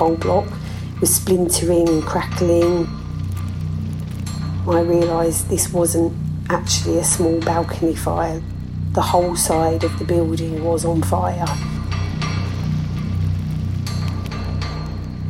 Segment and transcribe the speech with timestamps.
[0.00, 0.46] whole block
[1.02, 2.88] was splintering and crackling.
[4.66, 6.14] I realised this wasn't
[6.48, 8.42] actually a small balcony fire.
[8.92, 11.44] The whole side of the building was on fire.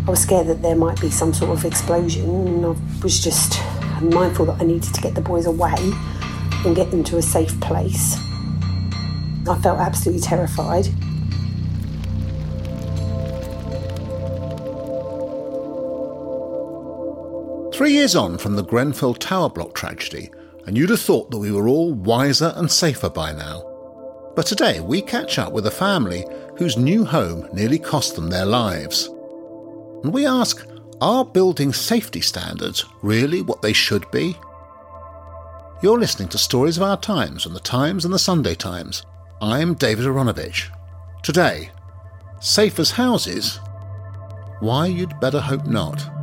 [0.07, 3.61] I was scared that there might be some sort of explosion, and I was just
[4.01, 5.75] mindful that I needed to get the boys away
[6.65, 8.21] and get them to a safe place.
[9.49, 10.87] I felt absolutely terrified.
[17.81, 20.31] Three years on from the Grenfell Tower block tragedy,
[20.67, 23.63] and you'd have thought that we were all wiser and safer by now.
[24.37, 26.27] But today we catch up with a family
[26.59, 29.07] whose new home nearly cost them their lives.
[30.05, 30.69] And we ask
[31.01, 34.37] are building safety standards really what they should be?
[35.83, 39.07] You're listening to Stories of Our Times on the Times and the Sunday Times.
[39.41, 40.69] I'm David Aaronovitch.
[41.23, 41.71] Today,
[42.41, 43.59] safe as houses?
[44.59, 46.20] Why you'd better hope not.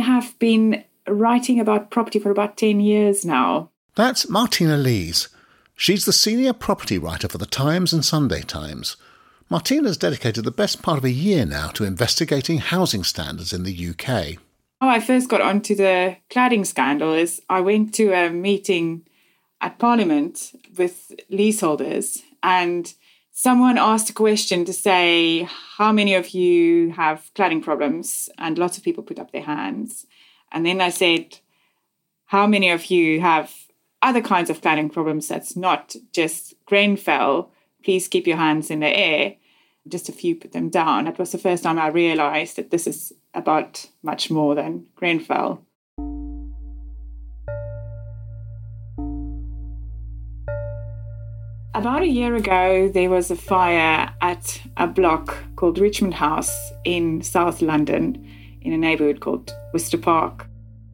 [0.00, 3.70] Have been writing about property for about 10 years now.
[3.94, 5.28] That's Martina Lees.
[5.74, 8.96] She's the senior property writer for the Times and Sunday Times.
[9.48, 13.88] Martina's dedicated the best part of a year now to investigating housing standards in the
[13.88, 14.38] UK.
[14.80, 19.06] How I first got onto the cladding scandal is I went to a meeting
[19.60, 22.94] at Parliament with leaseholders and
[23.40, 28.28] someone asked a question to say, How many of you have cladding problems?
[28.36, 30.06] And lots of people put up their hands.
[30.52, 31.38] And then I said,
[32.26, 33.50] How many of you have
[34.02, 37.50] other kinds of cladding problems that's not just Grenfell?
[37.82, 39.36] Please keep your hands in the air.
[39.88, 41.06] Just a few put them down.
[41.06, 45.64] That was the first time I realized that this is about much more than Grenfell.
[51.72, 57.22] About a year ago, there was a fire at a block called Richmond House in
[57.22, 58.26] South London
[58.60, 60.48] in a neighbourhood called Worcester Park.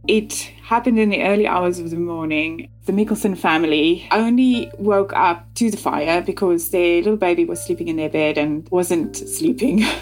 [0.06, 2.68] It happened in the early hours of the morning.
[2.84, 7.88] The Mickelson family only woke up to the fire because their little baby was sleeping
[7.88, 9.82] in their bed and wasn't sleeping.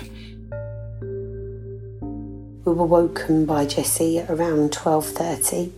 [2.65, 5.71] We were woken by Jesse around 12:30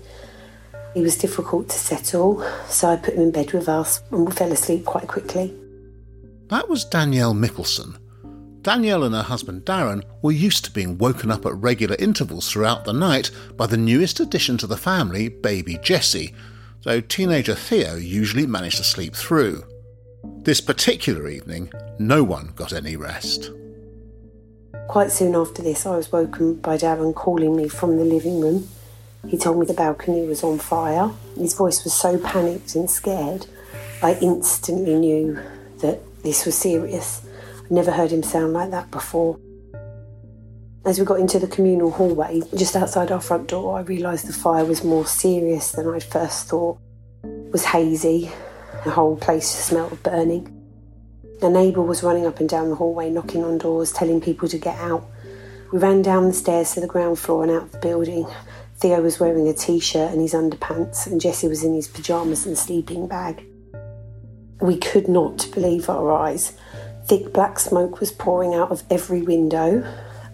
[0.97, 4.33] he was difficult to settle, so I put him in bed with us and we
[4.33, 5.55] fell asleep quite quickly.
[6.49, 7.99] That was Danielle Mickelson.
[8.62, 12.87] Danielle and her husband Darren were used to being woken up at regular intervals throughout
[12.87, 16.33] the night by the newest addition to the family, baby Jessie,
[16.84, 19.65] though teenager Theo usually managed to sleep through.
[20.45, 23.51] This particular evening, no one got any rest.
[24.89, 28.67] Quite soon after this, I was woken by Darren calling me from the living room.
[29.28, 31.10] He told me the balcony was on fire.
[31.37, 33.47] His voice was so panicked and scared,
[34.03, 35.38] I instantly knew
[35.81, 37.22] that this was serious.
[37.65, 39.39] I'd never heard him sound like that before.
[40.84, 44.33] As we got into the communal hallway, just outside our front door, I realised the
[44.33, 46.78] fire was more serious than I'd first thought.
[47.24, 48.30] It was hazy,
[48.84, 50.53] the whole place smelled of burning.
[51.42, 54.59] A neighbour was running up and down the hallway, knocking on doors, telling people to
[54.59, 55.04] get out.
[55.72, 58.27] We ran down the stairs to the ground floor and out of the building.
[58.78, 62.45] Theo was wearing a t shirt and his underpants, and Jesse was in his pyjamas
[62.47, 63.45] and sleeping bag.
[64.61, 66.53] We could not believe our eyes.
[67.07, 69.83] Thick black smoke was pouring out of every window,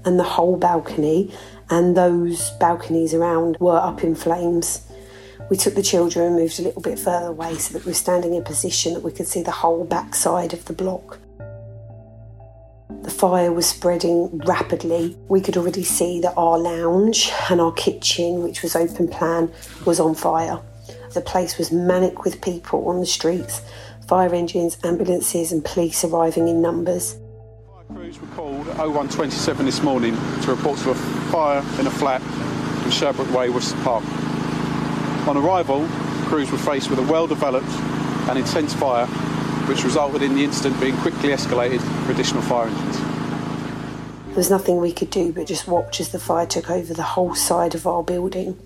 [0.05, 1.33] and the whole balcony
[1.71, 4.87] and those balconies around were up in flames.
[5.49, 7.95] We took the children and moved a little bit further away so that we were
[7.95, 11.19] standing in a position that we could see the whole backside of the block.
[13.03, 15.17] The fire was spreading rapidly.
[15.29, 19.53] We could already see that our lounge and our kitchen, which was open plan,
[19.85, 20.61] was on fire.
[21.13, 23.61] The place was manic with people on the streets,
[24.07, 27.17] fire engines, ambulances, and police arriving in numbers.
[27.67, 30.95] Fire crews were called at 0127 this morning to reports of a
[31.33, 32.23] fire in a flat
[32.85, 34.05] in Sherbrooke Way, Worcester Park.
[35.27, 35.89] On arrival,
[36.27, 37.69] crews were faced with a well developed
[38.29, 39.09] and intense fire
[39.69, 42.99] which resulted in the incident being quickly escalated for additional fire engines.
[44.27, 47.03] There was nothing we could do but just watch as the fire took over the
[47.03, 48.59] whole side of our building.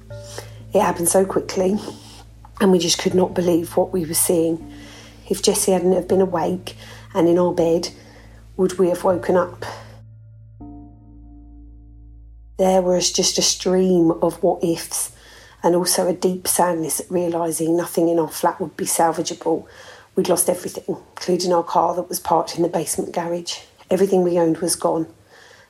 [0.72, 1.76] It happened so quickly,
[2.60, 4.72] and we just could not believe what we were seeing.
[5.28, 6.76] If Jessie hadn't have been awake
[7.14, 7.90] and in our bed,
[8.56, 9.64] would we have woken up?
[12.58, 15.12] There was just a stream of what ifs
[15.62, 19.66] and also a deep sadness at realising nothing in our flat would be salvageable
[20.16, 23.58] We'd lost everything, including our car that was parked in the basement garage.
[23.90, 25.06] Everything we owned was gone.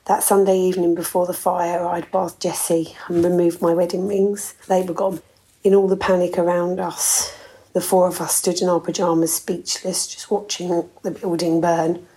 [0.05, 4.55] That Sunday evening before the fire, I'd bathed Jessie and removed my wedding rings.
[4.69, 5.19] They were gone.
[5.65, 7.35] In all the panic around us,
[7.73, 12.07] the four of us stood in our pyjamas, speechless, just watching the building burn.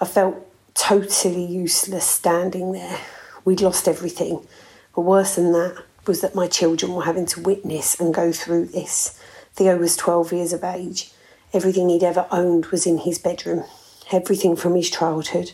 [0.00, 0.36] I felt
[0.72, 2.98] totally useless standing there.
[3.44, 4.46] We'd lost everything.
[4.94, 8.66] But worse than that was that my children were having to witness and go through
[8.68, 9.20] this.
[9.52, 11.10] Theo was 12 years of age.
[11.52, 13.64] Everything he'd ever owned was in his bedroom,
[14.10, 15.52] everything from his childhood.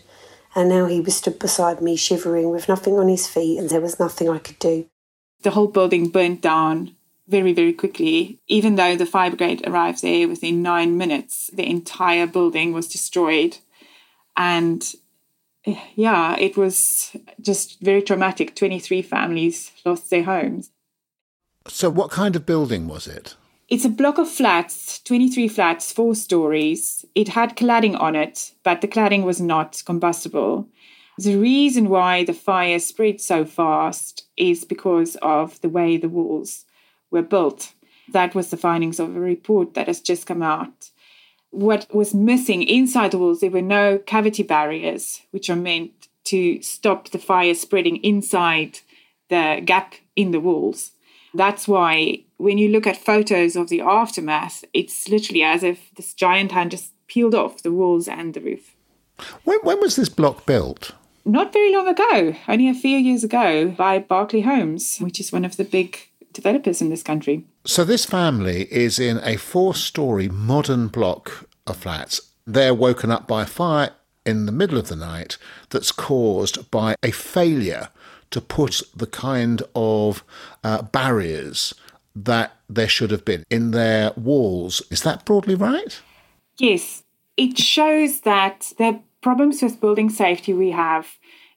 [0.54, 3.80] And now he was stood beside me, shivering with nothing on his feet, and there
[3.80, 4.86] was nothing I could do.
[5.42, 6.96] The whole building burnt down
[7.28, 8.38] very, very quickly.
[8.48, 13.58] Even though the fire brigade arrived there within nine minutes, the entire building was destroyed.
[14.36, 14.94] And
[15.94, 18.56] yeah, it was just very traumatic.
[18.56, 20.70] 23 families lost their homes.
[21.66, 23.34] So, what kind of building was it?
[23.68, 27.04] It's a block of flats, 23 flats, four stories.
[27.14, 30.66] It had cladding on it, but the cladding was not combustible.
[31.18, 36.64] The reason why the fire spread so fast is because of the way the walls
[37.10, 37.74] were built.
[38.10, 40.90] That was the findings of a report that has just come out.
[41.50, 46.62] What was missing inside the walls, there were no cavity barriers, which are meant to
[46.62, 48.78] stop the fire spreading inside
[49.28, 50.92] the gap in the walls.
[51.34, 56.14] That's why when you look at photos of the aftermath, it's literally as if this
[56.14, 58.74] giant hand just peeled off the walls and the roof.
[59.44, 60.92] When, when was this block built?
[61.24, 65.44] Not very long ago, only a few years ago, by Berkeley Homes, which is one
[65.44, 65.98] of the big
[66.32, 67.44] developers in this country.
[67.64, 72.32] So, this family is in a four story modern block of flats.
[72.46, 73.90] They're woken up by a fire
[74.24, 75.36] in the middle of the night
[75.70, 77.88] that's caused by a failure
[78.30, 80.24] to put the kind of
[80.64, 81.74] uh, barriers
[82.14, 84.82] that there should have been in their walls.
[84.90, 86.00] Is that broadly right?
[86.58, 87.04] Yes.
[87.36, 91.06] It shows that the problems with building safety we have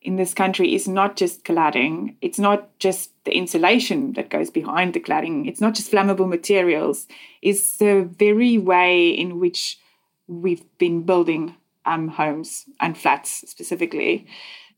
[0.02, 4.94] in this country is not just cladding, it's not just the insulation that goes behind
[4.94, 7.08] the cladding, it's not just flammable materials,
[7.42, 9.78] it's the very way in which
[10.28, 14.28] we've been building um, homes and flats specifically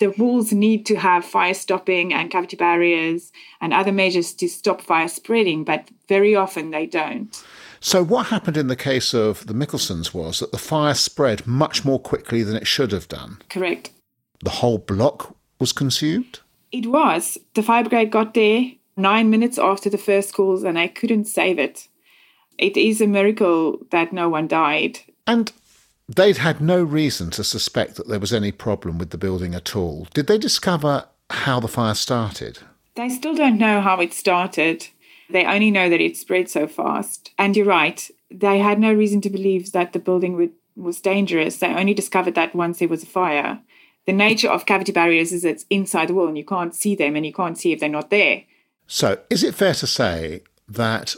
[0.03, 4.81] the walls need to have fire stopping and cavity barriers and other measures to stop
[4.81, 7.41] fire spreading, but very often they don't.
[7.79, 11.85] So, what happened in the case of the Mickelsons was that the fire spread much
[11.85, 13.41] more quickly than it should have done.
[13.50, 13.91] Correct.
[14.43, 16.41] The whole block was consumed?
[16.74, 17.38] It was.
[17.53, 21.60] The fire brigade got there nine minutes after the first calls and they couldn't save
[21.60, 21.88] it.
[22.57, 25.00] It is a miracle that no one died.
[25.25, 25.53] And
[26.07, 29.75] They'd had no reason to suspect that there was any problem with the building at
[29.75, 30.07] all.
[30.13, 32.60] Did they discover how the fire started?
[32.95, 34.88] They still don't know how it started.
[35.29, 37.31] They only know that it spread so fast.
[37.38, 41.57] And you're right, they had no reason to believe that the building would, was dangerous.
[41.57, 43.62] They only discovered that once there was a fire.
[44.05, 47.15] The nature of cavity barriers is it's inside the wall and you can't see them
[47.15, 48.43] and you can't see if they're not there.
[48.86, 51.15] So, is it fair to say that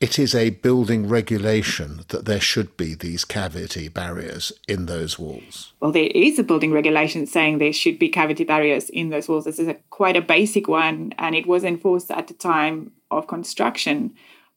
[0.00, 5.72] it is a building regulation that there should be these cavity barriers in those walls.
[5.80, 9.44] Well, there is a building regulation saying there should be cavity barriers in those walls.
[9.44, 13.26] This is a, quite a basic one, and it was enforced at the time of
[13.26, 14.14] construction,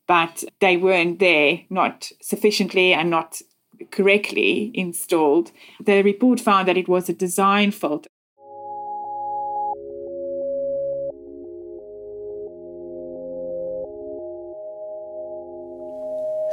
[0.07, 3.41] but they weren't there, not sufficiently and not
[3.91, 5.51] correctly installed.
[5.79, 8.07] The report found that it was a design fault.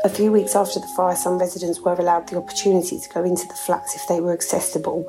[0.07, 3.45] A few weeks after the fire, some residents were allowed the opportunity to go into
[3.49, 5.05] the flats if they were accessible.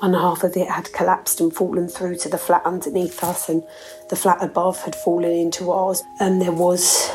[0.00, 3.64] One half of it had collapsed and fallen through to the flat underneath us, and
[4.10, 6.02] the flat above had fallen into ours.
[6.20, 7.10] And there was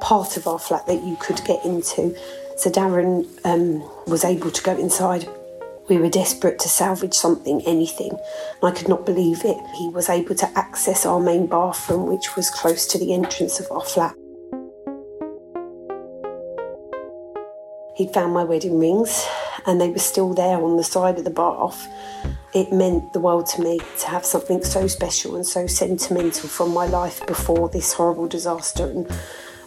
[0.00, 2.16] part of our flat that you could get into.
[2.56, 5.28] So Darren um, was able to go inside.
[5.88, 8.18] We were desperate to salvage something, anything.
[8.64, 9.58] I could not believe it.
[9.76, 13.70] He was able to access our main bathroom, which was close to the entrance of
[13.70, 14.16] our flat.
[17.98, 19.26] He'd found my wedding rings
[19.66, 21.88] and they were still there on the side of the bath.
[22.54, 26.72] It meant the world to me to have something so special and so sentimental from
[26.72, 28.84] my life before this horrible disaster.
[28.84, 29.10] And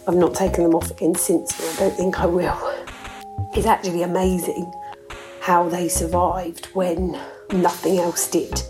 [0.08, 2.58] I've not taken them off again since, I don't think I will.
[3.54, 4.72] It's actually amazing
[5.42, 7.20] how they survived when
[7.52, 8.62] nothing else did.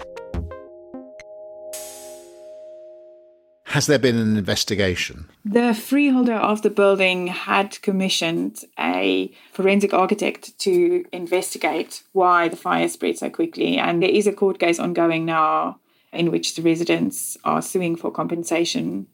[3.72, 5.24] Has there been an investigation?
[5.46, 12.86] The freeholder of the building had commissioned a forensic architect to investigate why the fire
[12.86, 13.78] spread so quickly.
[13.78, 15.80] And there is a court case ongoing now
[16.12, 19.06] in which the residents are suing for compensation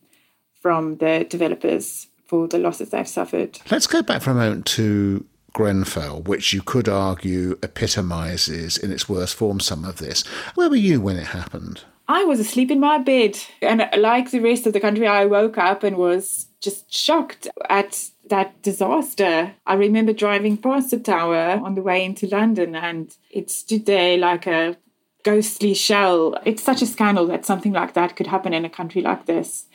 [0.60, 3.60] from the developers for the losses they've suffered.
[3.70, 9.08] Let's go back for a moment to Grenfell, which you could argue epitomises in its
[9.08, 10.26] worst form some of this.
[10.56, 11.84] Where were you when it happened?
[12.08, 13.38] I was asleep in my bed.
[13.60, 18.10] And like the rest of the country, I woke up and was just shocked at
[18.28, 19.54] that disaster.
[19.66, 24.16] I remember driving past the tower on the way into London and it stood there
[24.16, 24.76] like a
[25.22, 26.38] ghostly shell.
[26.46, 29.66] It's such a scandal that something like that could happen in a country like this.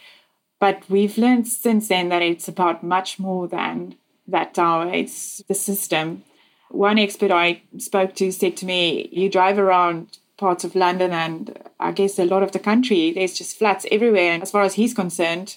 [0.59, 3.95] But we've learned since then that it's about much more than
[4.27, 6.23] that tower, it's the system.
[6.69, 11.57] One expert I spoke to said to me, You drive around parts of London and
[11.79, 14.31] I guess a lot of the country, there's just flats everywhere.
[14.33, 15.55] And as far as he's concerned,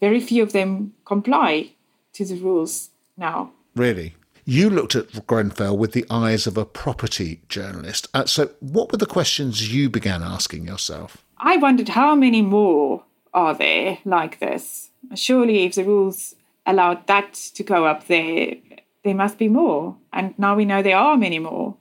[0.00, 1.72] very few of them comply
[2.14, 3.52] to the rules now.
[3.76, 4.14] Really?
[4.46, 8.08] You looked at Grenfell with the eyes of a property journalist.
[8.14, 11.22] Uh, so, what were the questions you began asking yourself?
[11.36, 14.90] I wondered how many more are there like this?
[15.14, 16.34] Surely, if the rules
[16.64, 18.54] allowed that to go up there,
[19.04, 19.96] there must be more.
[20.10, 21.76] And now we know there are many more.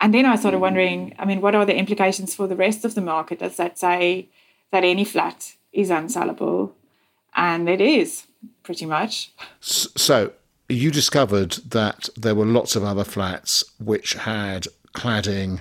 [0.00, 2.94] And then I started wondering I mean, what are the implications for the rest of
[2.94, 3.40] the market?
[3.40, 4.28] Does that say
[4.70, 6.72] that any flat is unsellable?
[7.34, 8.26] And it is,
[8.62, 9.32] pretty much.
[9.60, 10.32] So
[10.68, 15.60] you discovered that there were lots of other flats which had cladding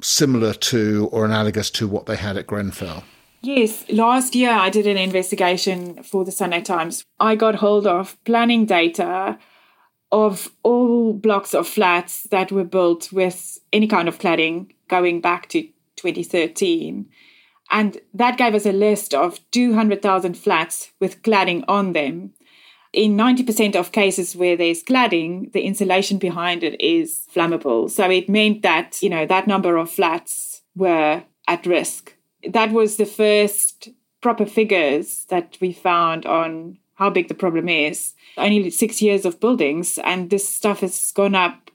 [0.00, 3.04] similar to or analogous to what they had at Grenfell.
[3.40, 7.04] Yes, last year I did an investigation for the Sunday Times.
[7.20, 9.38] I got hold of planning data
[10.12, 15.48] of all blocks of flats that were built with any kind of cladding going back
[15.48, 15.62] to
[15.96, 17.06] 2013.
[17.70, 22.32] And that gave us a list of 200,000 flats with cladding on them.
[22.92, 27.90] In 90% of cases where there's cladding, the insulation behind it is flammable.
[27.90, 32.14] So it meant that, you know, that number of flats were at risk.
[32.48, 33.88] That was the first
[34.20, 38.14] proper figures that we found on how big the problem is.
[38.36, 41.70] Only six years of buildings, and this stuff has gone up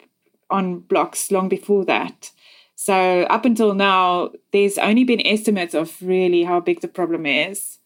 [0.49, 2.31] on blocks long before that.
[2.75, 7.79] So, up until now, there's only been estimates of really how big the problem is.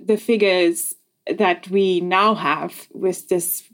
[0.00, 0.94] The figures
[1.26, 3.64] that we now have with this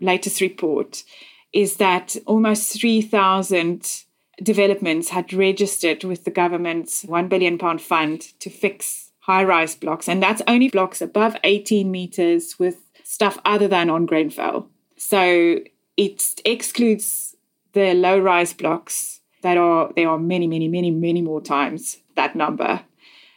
[0.00, 1.04] latest report
[1.52, 4.04] is that almost 3,000
[4.42, 10.22] developments had registered with the government's £1 billion fund to fix high rise blocks, and
[10.22, 14.68] that's only blocks above 18 meters with stuff other than on Grenfell.
[14.96, 15.60] So
[15.96, 17.36] it excludes
[17.72, 22.36] the low rise blocks that are there are many, many, many, many more times that
[22.36, 22.82] number.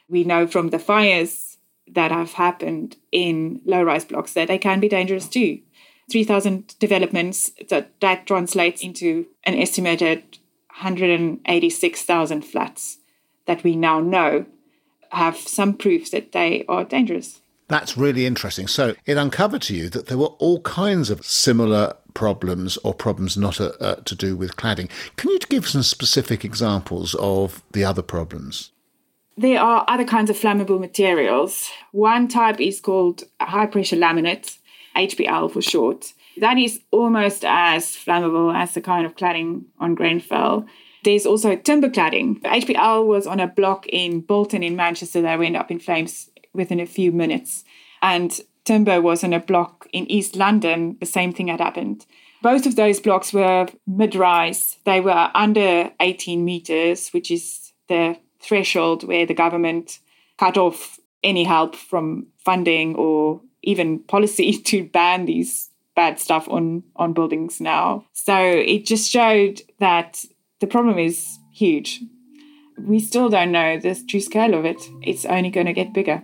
[0.10, 4.80] We know from the fires that have happened in low rise blocks that they can
[4.80, 5.60] be dangerous too.
[6.12, 10.38] 3,000 developments, that, that translates into an estimated
[10.78, 12.98] 186,000 flats
[13.46, 14.46] that we now know
[15.14, 17.42] have some proof that they are dangerous.
[17.68, 18.68] That's really interesting.
[18.68, 23.38] So it uncovered to you that there were all kinds of similar problems or problems
[23.38, 24.90] not uh, uh, to do with cladding.
[25.16, 28.72] Can you give some specific examples of the other problems?
[29.38, 31.72] There are other kinds of flammable materials.
[31.92, 34.58] One type is called high pressure laminate,
[34.96, 36.14] HPL for short.
[36.38, 40.68] That is almost as flammable as the kind of cladding on Grenfell.
[41.04, 42.42] There's also timber cladding.
[42.42, 46.30] The HPL was on a block in Bolton in Manchester that went up in flames
[46.54, 47.64] within a few minutes.
[48.02, 50.98] And timber was on a block in East London.
[51.00, 52.06] The same thing had happened.
[52.42, 54.78] Both of those blocks were mid rise.
[54.86, 60.00] They were under 18 meters, which is the threshold where the government
[60.38, 66.84] cut off any help from funding or even policy to ban these bad stuff on
[66.96, 68.06] on buildings now.
[68.14, 70.26] So it just showed that
[70.64, 72.02] the problem is huge.
[72.78, 74.82] We still don't know the true scale of it.
[75.02, 76.24] It's only going to get bigger.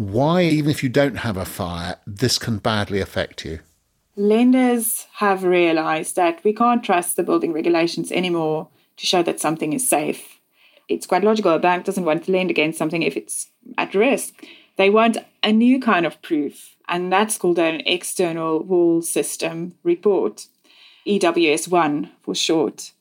[0.00, 3.58] Why, even if you don't have a fire, this can badly affect you?
[4.16, 9.74] Lenders have realized that we can't trust the building regulations anymore to show that something
[9.74, 10.40] is safe.
[10.88, 11.52] It's quite logical.
[11.52, 14.42] A bank doesn't want to lend against something if it's at risk.
[14.76, 20.46] They want a new kind of proof, and that's called an external wall system report,
[21.06, 22.92] EWS1 for short.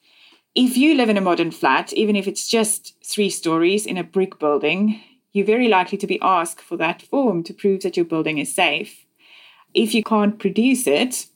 [0.53, 4.03] If you live in a modern flat, even if it's just three stories in a
[4.03, 5.01] brick building,
[5.33, 8.53] you're very likely to be asked for that form to prove that your building is
[8.53, 9.05] safe.
[9.73, 11.27] If you can't produce it,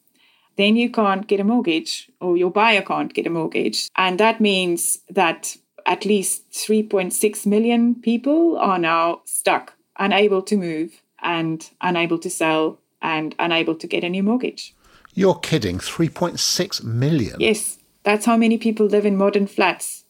[0.58, 3.90] then you can't get a mortgage or your buyer can't get a mortgage.
[3.96, 11.02] And that means that at least 3.6 million people are now stuck, unable to move
[11.22, 14.74] and unable to sell and unable to get a new mortgage.
[15.14, 17.40] You're kidding, 3.6 million?
[17.40, 20.06] Yes, that's how many people live in modern flats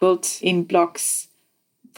[0.00, 1.25] built in blocks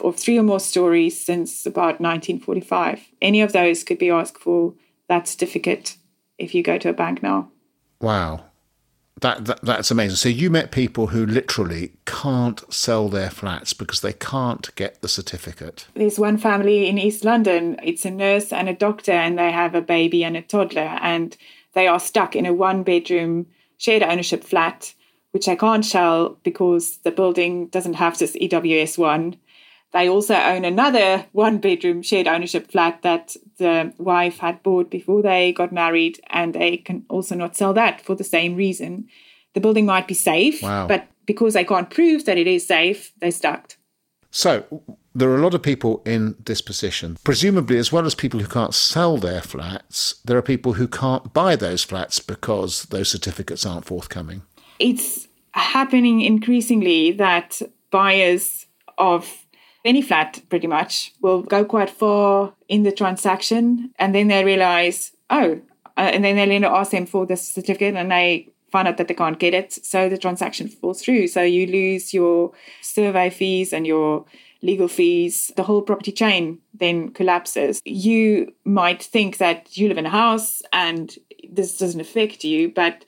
[0.01, 3.07] of three or more stories since about 1945.
[3.21, 4.73] Any of those could be asked for
[5.07, 5.97] that certificate
[6.37, 7.51] if you go to a bank now.
[8.01, 8.45] Wow.
[9.21, 10.15] That, that that's amazing.
[10.15, 15.09] So you met people who literally can't sell their flats because they can't get the
[15.09, 15.87] certificate.
[15.93, 17.77] There's one family in East London.
[17.83, 21.35] It's a nurse and a doctor, and they have a baby and a toddler, and
[21.73, 24.93] they are stuck in a one bedroom shared ownership flat,
[25.31, 29.35] which they can't sell because the building doesn't have this EWS one.
[29.91, 35.21] They also own another one bedroom shared ownership flat that the wife had bought before
[35.23, 39.07] they got married, and they can also not sell that for the same reason.
[39.55, 40.87] The building might be safe, Wow.
[40.87, 43.75] but because they can't prove that it is safe, they're stuck.
[44.31, 44.63] So
[45.15, 47.17] there are a lot of people in this position.
[47.23, 51.33] Presumably, as well as people who can't sell their flats, there are people who can't
[51.33, 54.43] buy those flats because those certificates aren't forthcoming.
[54.77, 58.67] it's happening increasingly that buyers
[58.99, 59.45] of
[59.85, 65.11] any flat pretty much will go quite far in the transaction and then they realize
[65.29, 65.61] oh
[65.97, 69.07] uh, and then the lender asks them for the certificate and they find out that
[69.07, 71.27] they can't get it so the transaction falls through.
[71.27, 74.25] So you lose your survey fees and your
[74.61, 75.51] legal fees.
[75.55, 77.81] The whole property chain then collapses.
[77.83, 81.13] You might think that you live in a house and
[81.49, 83.03] this doesn't affect you but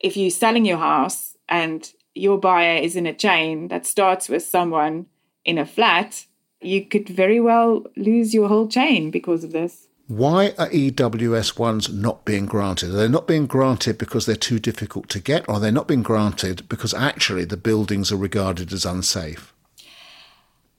[0.00, 4.42] if you're selling your house and your buyer is in a chain that starts with
[4.42, 5.06] someone
[5.44, 6.24] in a flat,
[6.60, 9.88] you could very well lose your whole chain because of this.
[10.06, 12.90] Why are EWS ones not being granted?
[12.90, 15.88] Are they not being granted because they're too difficult to get, or are they not
[15.88, 19.54] being granted because actually the buildings are regarded as unsafe?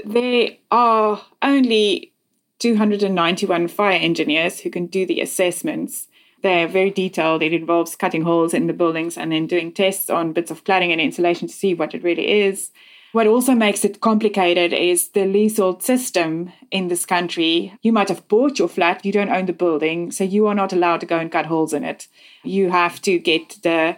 [0.03, 2.13] There are only
[2.59, 6.07] 291 fire engineers who can do the assessments.
[6.43, 7.41] They're very detailed.
[7.41, 10.91] It involves cutting holes in the buildings and then doing tests on bits of cladding
[10.91, 12.69] and insulation to see what it really is.
[13.15, 17.73] What also makes it complicated is the leasehold system in this country.
[17.81, 20.73] You might have bought your flat, you don't own the building, so you are not
[20.73, 22.09] allowed to go and cut holes in it.
[22.43, 23.95] You have to get the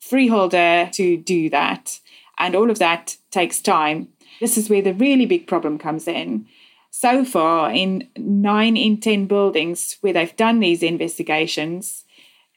[0.00, 2.00] freeholder to do that.
[2.38, 4.08] And all of that takes time.
[4.40, 6.48] This is where the really big problem comes in.
[6.90, 12.04] So far, in nine in 10 buildings where they've done these investigations,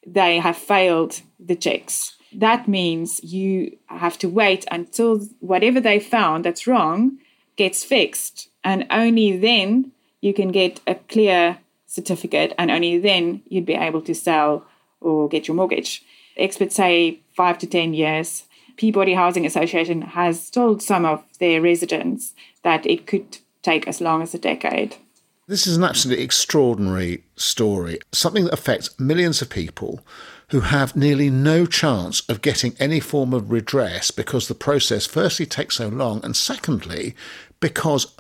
[0.07, 6.45] they have failed the checks that means you have to wait until whatever they found
[6.45, 7.17] that's wrong
[7.55, 8.49] gets fixed.
[8.63, 14.01] And only then you can get a clear certificate, and only then you'd be able
[14.01, 14.65] to sell
[15.01, 16.03] or get your mortgage.
[16.37, 18.43] Experts say five to 10 years.
[18.77, 24.21] Peabody Housing Association has told some of their residents that it could take as long
[24.21, 24.95] as a decade.
[25.47, 30.05] This is an absolutely extraordinary story, something that affects millions of people
[30.51, 35.45] who have nearly no chance of getting any form of redress because the process, firstly,
[35.45, 37.15] takes so long, and secondly,
[37.59, 38.15] because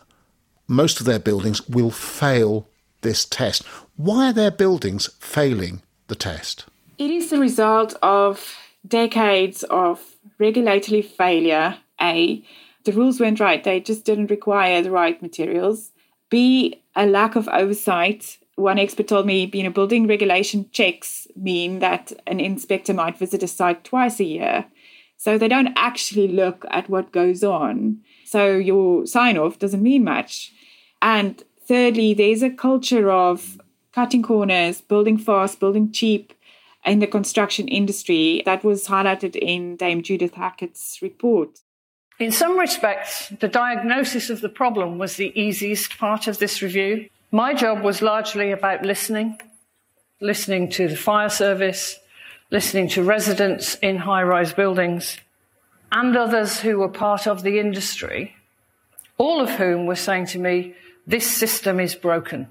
[0.67, 2.67] most of their buildings will fail
[3.01, 3.65] this test.
[3.95, 6.65] Why are their buildings failing the test?
[6.97, 8.55] It is the result of
[8.87, 11.77] decades of regulatory failure.
[12.01, 12.43] A,
[12.85, 15.91] the rules weren't right, they just didn't require the right materials.
[16.29, 21.79] B, a lack of oversight one expert told me, you know, building regulation checks mean
[21.79, 24.65] that an inspector might visit a site twice a year.
[25.17, 27.99] So they don't actually look at what goes on.
[28.25, 30.53] So your sign off doesn't mean much.
[31.01, 33.59] And thirdly, there's a culture of
[33.93, 36.33] cutting corners, building fast, building cheap
[36.85, 41.59] in the construction industry that was highlighted in Dame Judith Hackitt's report.
[42.19, 47.09] In some respects, the diagnosis of the problem was the easiest part of this review.
[47.31, 49.39] My job was largely about listening,
[50.19, 51.99] listening to the fire service,
[52.49, 55.19] listening to residents in high rise buildings,
[55.91, 58.35] and others who were part of the industry,
[59.19, 60.73] all of whom were saying to me,
[61.05, 62.47] This system is broken.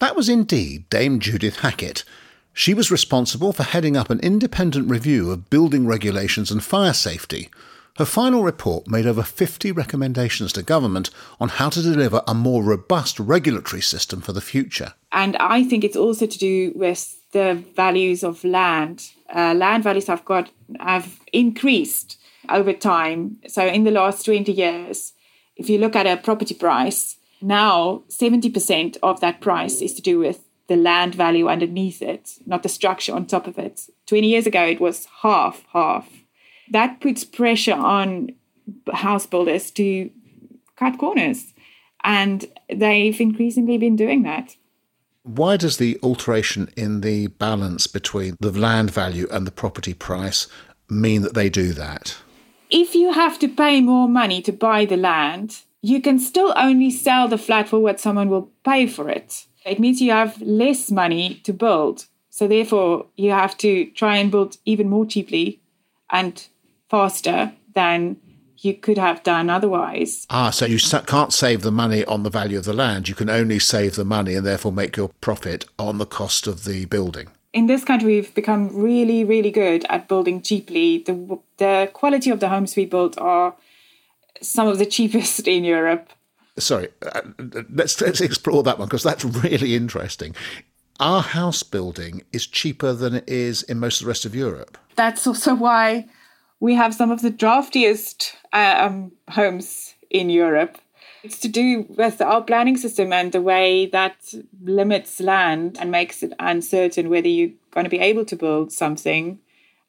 [0.00, 2.04] That was indeed Dame Judith Hackitt.
[2.52, 7.48] She was responsible for heading up an independent review of building regulations and fire safety
[7.96, 12.62] her final report made over 50 recommendations to government on how to deliver a more
[12.62, 14.94] robust regulatory system for the future.
[15.12, 19.10] And I think it's also to do with the values of land.
[19.34, 23.38] Uh, land values have got have increased over time.
[23.46, 25.12] So in the last 20 years,
[25.56, 30.18] if you look at a property price, now 70% of that price is to do
[30.18, 33.82] with the land value underneath it, not the structure on top of it.
[34.06, 36.08] 20 years ago, it was half, half
[36.70, 38.30] that puts pressure on
[38.92, 40.10] house builders to
[40.76, 41.52] cut corners.
[42.02, 44.56] And they've increasingly been doing that.
[45.22, 50.48] Why does the alteration in the balance between the land value and the property price
[50.90, 52.18] mean that they do that?
[52.68, 56.90] If you have to pay more money to buy the land, you can still only
[56.90, 59.46] sell the flat for what someone will pay for it.
[59.64, 62.06] It means you have less money to build.
[62.28, 65.60] So, therefore, you have to try and build even more cheaply
[66.10, 66.46] and
[66.88, 68.16] faster than
[68.64, 70.26] you could have done otherwise.
[70.30, 73.08] Ah, so you can't save the money on the value of the land.
[73.08, 76.64] You can only save the money and therefore make your profit on the cost of
[76.64, 77.28] the building.
[77.52, 80.98] In this country, we've become really, really good at building cheaply.
[80.98, 83.54] The, the quality of the homes we built are
[84.40, 86.10] some of the cheapest in Europe.
[86.56, 87.22] Sorry, uh,
[87.70, 90.34] let's, let's explore that one because that's really interesting.
[91.00, 94.78] Our house building is cheaper than it is in most of the rest of Europe.
[94.94, 96.06] That's also why
[96.60, 100.78] we have some of the draftiest uh, um, homes in Europe.
[101.22, 106.22] It's to do with our planning system and the way that limits land and makes
[106.22, 109.38] it uncertain whether you're going to be able to build something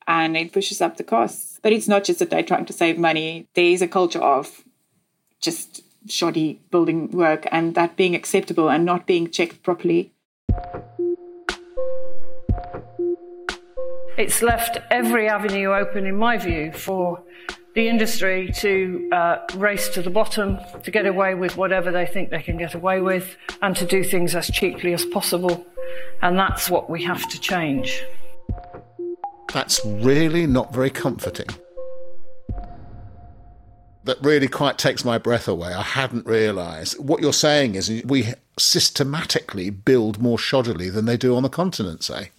[0.07, 1.59] and it pushes up the costs.
[1.61, 4.63] But it's not just that they're trying to save money, there is a culture of
[5.41, 10.11] just shoddy building work and that being acceptable and not being checked properly.
[14.17, 17.21] It's left every avenue open, in my view, for
[17.73, 22.29] the industry to uh, race to the bottom, to get away with whatever they think
[22.29, 25.65] they can get away with, and to do things as cheaply as possible.
[26.21, 28.05] And that's what we have to change.
[29.51, 31.47] That's really not very comforting.
[34.05, 35.73] That really quite takes my breath away.
[35.73, 36.97] I hadn't realised.
[36.99, 42.01] What you're saying is we systematically build more shoddily than they do on the continent,
[42.01, 42.29] say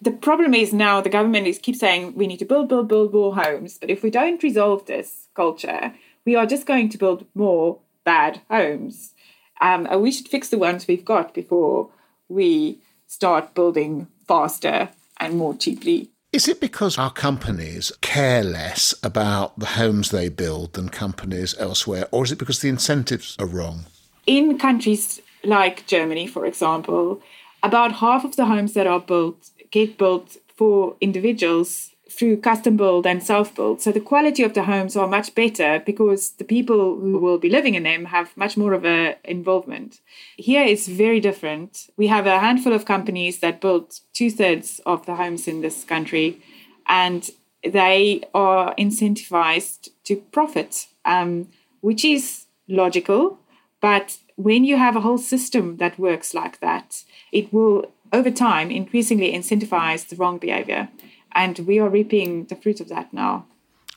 [0.00, 3.12] the problem is now the government is keep saying we need to build, build, build
[3.12, 3.78] more homes.
[3.78, 5.92] But if we don't resolve this culture,
[6.24, 9.12] we are just going to build more bad homes.
[9.60, 11.90] Um, and we should fix the ones we've got before
[12.28, 16.10] we start building faster and more cheaply.
[16.32, 22.06] Is it because our companies care less about the homes they build than companies elsewhere,
[22.10, 23.86] or is it because the incentives are wrong?
[24.26, 27.22] In countries like Germany, for example,
[27.62, 29.50] about half of the homes that are built
[29.84, 33.82] built for individuals through custom build and self build.
[33.82, 37.50] So the quality of the homes are much better because the people who will be
[37.50, 40.00] living in them have much more of a involvement.
[40.36, 41.90] Here it's very different.
[41.96, 45.84] We have a handful of companies that build two thirds of the homes in this
[45.84, 46.40] country,
[46.88, 47.28] and
[47.62, 51.48] they are incentivized to profit, um,
[51.80, 53.38] which is logical.
[53.80, 58.70] But when you have a whole system that works like that, it will over time
[58.70, 60.88] increasingly incentivize the wrong behavior.
[61.32, 63.46] And we are reaping the fruit of that now.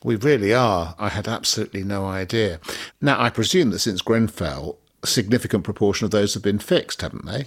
[0.02, 0.94] We really are.
[0.98, 2.60] I had absolutely no idea.
[3.00, 7.26] Now, I presume that since Grenfell, a significant proportion of those have been fixed, haven't
[7.26, 7.46] they?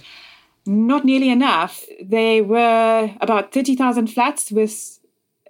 [0.66, 1.84] Not nearly enough.
[2.02, 4.98] There were about 30,000 flats with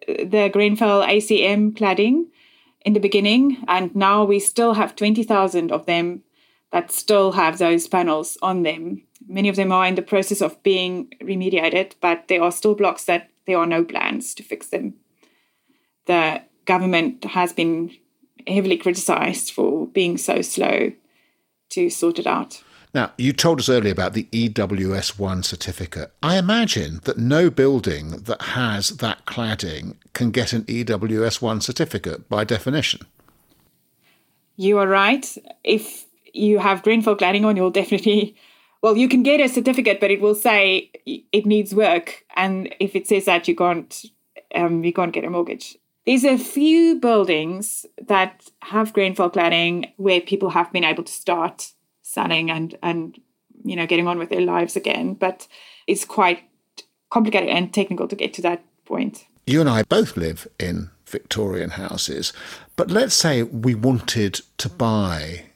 [0.09, 2.27] uh, the Grenfell ACM cladding
[2.85, 6.23] in the beginning, and now we still have 20,000 of them
[6.75, 9.01] that still have those panels on them.
[9.29, 13.05] Many of them are in the process of being remediated, but there are still blocks
[13.05, 14.95] that there are no plans to fix them.
[16.07, 17.93] The government has been
[18.49, 20.91] heavily criticised for being so slow
[21.71, 22.61] to sort it out.
[22.93, 26.13] Now, you told us earlier about the EWS1 certificate.
[26.25, 32.43] I imagine that no building that has that cladding can get an EWS1 certificate by
[32.43, 33.07] definition.
[34.57, 35.25] You are right.
[35.63, 38.37] If you have green Grenfell cladding on, you'll definitely
[38.83, 42.95] well, you can get a certificate, but it will say it needs work, and if
[42.95, 44.05] it says that, you can't
[44.55, 45.79] um, you can't get a mortgage.
[46.05, 51.13] There's a few buildings that have green Grenfell cladding where people have been able to
[51.13, 53.19] start selling and and
[53.65, 55.49] you know getting on with their lives again, but
[55.87, 56.43] it's quite
[57.09, 59.27] complicated and technical to get to that point.
[59.47, 62.35] You and I both live in Victorian houses,
[62.77, 65.47] but let's say we wanted to buy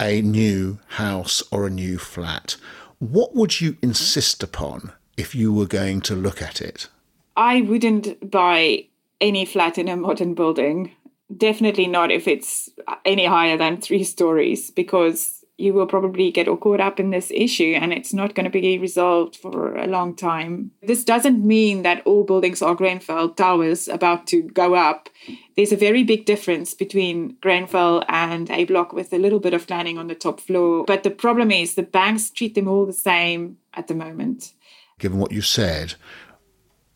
[0.00, 2.56] a new house or a new flat,
[2.98, 6.88] what would you insist upon if you were going to look at it?
[7.36, 8.86] I wouldn't buy
[9.20, 10.92] any flat in a modern building.
[11.36, 12.70] Definitely not if it's
[13.04, 17.76] any higher than three stories, because you will probably get caught up in this issue
[17.80, 20.70] and it's not going to be resolved for a long time.
[20.82, 25.08] This doesn't mean that all buildings are Grenfell towers about to go up.
[25.56, 29.66] There's a very big difference between Grenfell and a block with a little bit of
[29.66, 30.84] planning on the top floor.
[30.84, 34.52] But the problem is the banks treat them all the same at the moment.
[34.98, 35.94] Given what you said,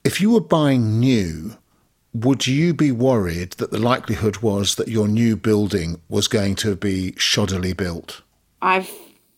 [0.04, 1.56] if you were buying new,
[2.12, 6.76] would you be worried that the likelihood was that your new building was going to
[6.76, 8.22] be shoddily built?
[8.64, 8.90] I've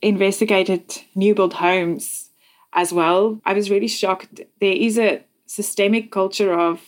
[0.03, 2.31] investigated new build homes
[2.73, 3.41] as well.
[3.45, 4.41] I was really shocked.
[4.61, 6.81] There is a systemic culture of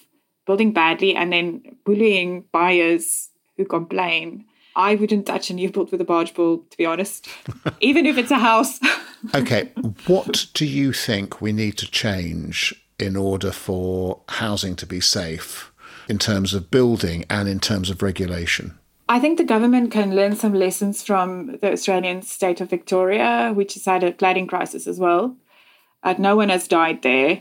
[0.46, 4.44] building badly and then bullying buyers who complain.
[4.77, 7.27] I wouldn't touch a new build with a barge pole, to be honest,
[7.81, 8.79] even if it's a house.
[9.35, 9.72] okay,
[10.07, 15.72] what do you think we need to change in order for housing to be safe
[16.09, 18.79] in terms of building and in terms of regulation?
[19.11, 23.75] I think the government can learn some lessons from the Australian state of Victoria, which
[23.75, 25.35] has had a cladding crisis as well.
[26.03, 27.40] Uh, no one has died there,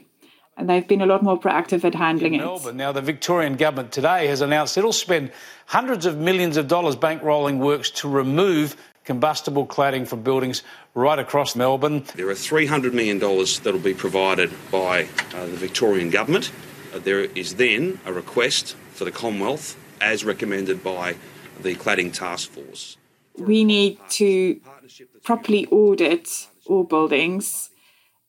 [0.55, 2.43] and they've been a lot more proactive at handling In it.
[2.43, 2.77] Melbourne.
[2.77, 5.31] Now, the Victorian government today has announced it'll spend
[5.65, 11.55] hundreds of millions of dollars bankrolling works to remove combustible cladding from buildings right across
[11.55, 12.03] Melbourne.
[12.15, 15.03] There are $300 million that will be provided by
[15.33, 16.51] uh, the Victorian government.
[16.93, 21.15] Uh, there is then a request for the Commonwealth, as recommended by
[21.61, 22.97] the cladding task force.
[23.37, 24.59] We need to
[25.23, 27.69] properly audit all buildings,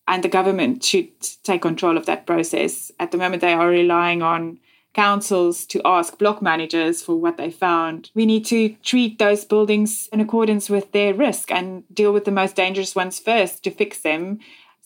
[0.06, 1.08] and the government should
[1.42, 2.92] take control of that process.
[3.00, 4.58] At the moment, they are relying on
[4.94, 8.10] councils to ask block managers for what they found.
[8.14, 12.30] We need to treat those buildings in accordance with their risk and deal with the
[12.30, 14.40] most dangerous ones first to fix them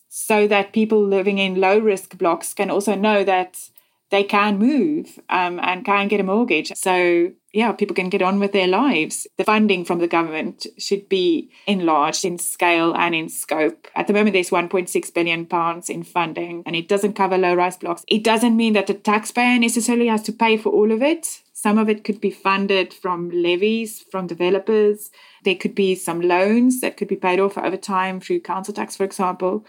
[0.09, 3.71] so that people living in low risk blocks can also know that
[4.13, 6.71] they can move um, and can get a mortgage.
[6.77, 9.27] So, yeah, people can get on with their lives.
[9.39, 13.89] The funding from the government should be enlarged in scale and in scope.
[13.97, 18.05] At the moment, there's 1.6 billion pounds in funding, and it doesn't cover low-rise blocks.
[18.07, 21.41] It doesn't mean that the taxpayer necessarily has to pay for all of it.
[21.55, 25.11] Some of it could be funded from levies from developers.
[25.45, 28.95] There could be some loans that could be paid off over time through council tax,
[28.95, 29.65] for example.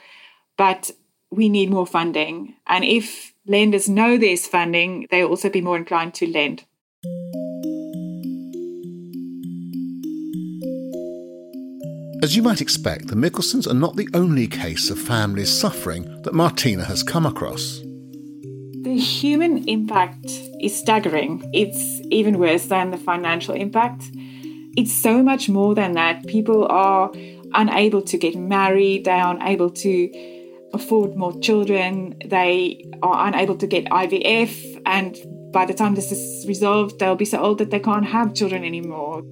[0.57, 0.91] But
[1.31, 2.55] we need more funding.
[2.67, 6.65] And if lenders know there's funding, they'll also be more inclined to lend.
[12.23, 16.33] As you might expect, the Mickelsons are not the only case of families suffering that
[16.33, 17.81] Martina has come across.
[18.83, 20.25] The human impact
[20.61, 21.43] is staggering.
[21.53, 24.03] It's even worse than the financial impact.
[24.77, 26.25] It's so much more than that.
[26.27, 27.11] People are
[27.53, 30.32] unable to get married, they are unable to
[30.73, 35.17] afford more children, they are unable to get IVF, and
[35.51, 38.63] by the time this is resolved, they'll be so old that they can't have children
[38.63, 39.23] anymore.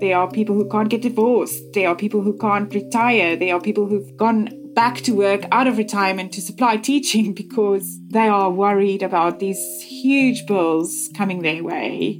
[0.00, 1.62] There are people who can't get divorced.
[1.74, 3.36] There are people who can't retire.
[3.36, 7.98] There are people who've gone back to work out of retirement to supply teaching because
[8.08, 12.18] they are worried about these huge bills coming their way.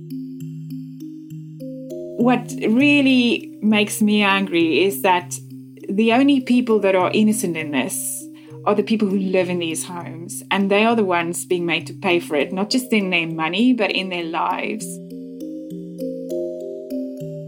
[2.19, 5.35] What really makes me angry is that
[5.89, 8.20] the only people that are innocent in this
[8.67, 11.87] are the people who live in these homes, and they are the ones being made
[11.87, 14.85] to pay for it, not just in their money, but in their lives.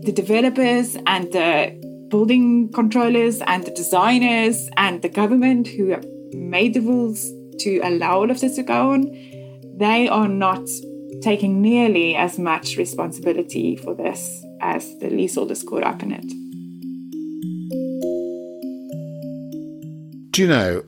[0.05, 6.75] The developers and the building controllers and the designers and the government who have made
[6.75, 9.05] the rules to allow all of this to go on,
[9.77, 10.67] they are not
[11.23, 16.42] taking nearly as much responsibility for this as the leaseholders caught up in it.
[20.33, 20.85] Do you know,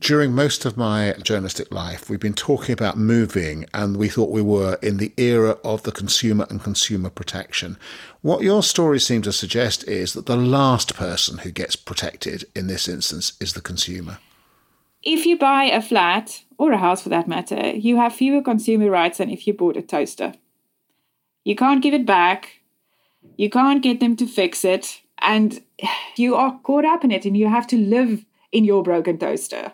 [0.00, 4.40] during most of my journalistic life, we've been talking about moving, and we thought we
[4.40, 7.76] were in the era of the consumer and consumer protection.
[8.22, 12.68] What your story seems to suggest is that the last person who gets protected in
[12.68, 14.16] this instance is the consumer.
[15.02, 18.90] If you buy a flat, or a house for that matter, you have fewer consumer
[18.90, 20.32] rights than if you bought a toaster.
[21.44, 22.62] You can't give it back,
[23.36, 25.62] you can't get them to fix it, and
[26.16, 28.24] you are caught up in it, and you have to live
[28.56, 29.72] in your broken toaster.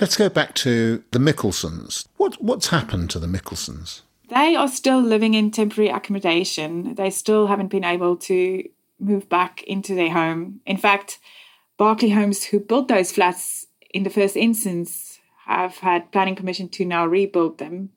[0.00, 2.06] Let's go back to the Mickelsons.
[2.16, 4.00] What, what's happened to the Mickelsons?
[4.30, 6.94] They are still living in temporary accommodation.
[6.94, 8.66] They still haven't been able to
[8.98, 10.60] move back into their home.
[10.64, 11.18] In fact,
[11.76, 16.86] Berkeley Homes, who built those flats in the first instance, have had planning permission to
[16.86, 17.90] now rebuild them.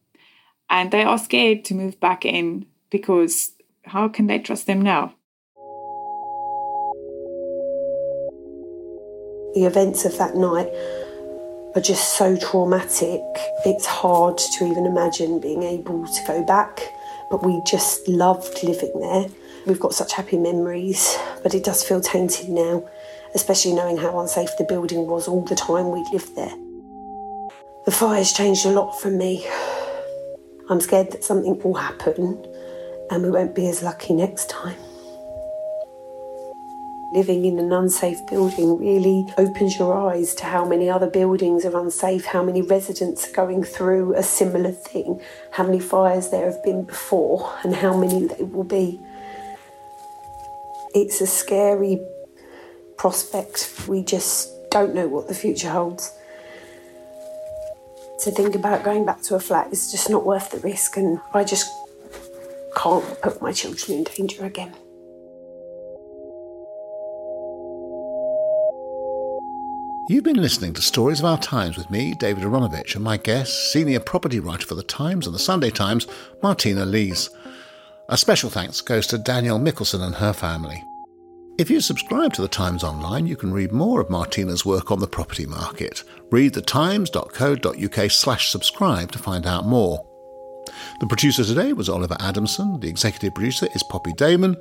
[0.69, 3.53] And they are scared to move back in because
[3.85, 5.15] how can they trust them now?
[9.55, 10.67] The events of that night
[11.75, 13.21] are just so traumatic.
[13.65, 16.81] It's hard to even imagine being able to go back,
[17.31, 19.27] but we just loved living there.
[19.65, 22.85] We've got such happy memories, but it does feel tainted now,
[23.33, 26.53] especially knowing how unsafe the building was all the time we lived there.
[27.85, 29.47] The fire's changed a lot for me.
[30.69, 32.45] I'm scared that something will happen
[33.09, 34.75] and we won't be as lucky next time
[37.15, 41.79] living in an unsafe building really opens your eyes to how many other buildings are
[41.79, 46.61] unsafe, how many residents are going through a similar thing, how many fires there have
[46.63, 48.99] been before, and how many there will be.
[50.93, 52.01] It's a scary
[52.97, 53.87] prospect.
[53.87, 56.13] We just don't know what the future holds.
[58.19, 61.19] To think about going back to a flat is just not worth the risk, and
[61.33, 61.71] I just
[62.75, 64.73] can't put my children in danger again.
[70.07, 73.71] You've been listening to Stories of Our Times with me, David Aaronovitch, and my guest,
[73.71, 76.05] senior property writer for The Times and The Sunday Times,
[76.43, 77.31] Martina Lees.
[78.09, 80.83] A special thanks goes to Danielle Mickelson and her family.
[81.57, 84.99] If you subscribe to The Times online, you can read more of Martina's work on
[84.99, 86.03] the property market.
[86.29, 90.05] Read thetimes.co.uk slash subscribe to find out more.
[90.99, 92.79] The producer today was Oliver Adamson.
[92.79, 94.55] The executive producer is Poppy Damon.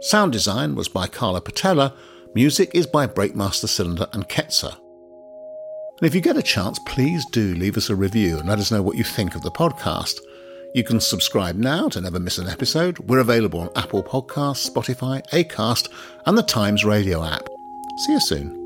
[0.00, 1.94] Sound design was by Carla Patella.
[2.34, 4.74] Music is by Breakmaster Cylinder and Ketzer.
[5.98, 8.70] And if you get a chance, please do leave us a review and let us
[8.70, 10.20] know what you think of the podcast.
[10.74, 12.98] You can subscribe now to never miss an episode.
[12.98, 15.88] We're available on Apple Podcasts, Spotify, Acast,
[16.26, 17.48] and the Times Radio app.
[18.04, 18.65] See you soon.